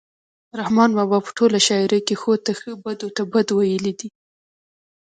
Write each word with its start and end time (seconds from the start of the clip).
رحمان 0.59 0.89
بابا 0.97 1.17
په 1.25 1.31
ټوله 1.37 1.59
شاعرۍ 1.67 2.01
کې 2.07 2.15
ښو 2.21 2.31
ته 2.45 2.51
ښه 2.59 2.71
بدو 2.83 3.07
ته 3.15 3.21
بد 3.31 3.47
ویلي 3.57 3.93
دي. 3.99 4.09